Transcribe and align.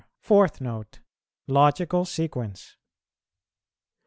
FOURTH 0.17 0.61
NOTE. 0.61 0.99
LOGICAL 1.47 2.05
SEQUENCE. 2.05 2.75